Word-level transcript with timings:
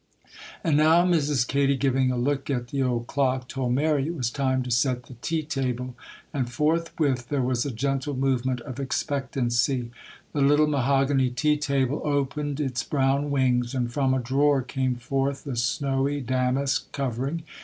And 0.63 0.77
now 0.77 1.05
Mrs. 1.05 1.47
Katy, 1.47 1.77
giving 1.77 2.09
a 2.09 2.17
look 2.17 2.49
at 2.49 2.69
the 2.69 2.81
old 2.81 3.05
clock, 3.05 3.47
told 3.47 3.73
Mary 3.73 4.07
it 4.07 4.15
was 4.15 4.31
time 4.31 4.63
to 4.63 4.71
set 4.71 5.03
the 5.03 5.13
tea 5.21 5.43
table; 5.43 5.93
and 6.33 6.49
forthwith 6.51 7.29
there 7.29 7.43
was 7.43 7.67
a 7.67 7.71
gentle 7.71 8.15
movement 8.15 8.61
of 8.61 8.79
expectancy. 8.79 9.91
The 10.33 10.41
little 10.41 10.65
mahogany 10.65 11.29
tea 11.29 11.55
table 11.57 12.01
opened 12.03 12.59
its 12.59 12.81
brown 12.81 13.29
wings, 13.29 13.75
and 13.75 13.93
from 13.93 14.15
a 14.15 14.19
drawer 14.19 14.63
came 14.63 14.95
forth 14.95 15.43
the 15.43 15.55
snowy 15.55 16.19
damask 16.21 16.91
covering. 16.91 17.43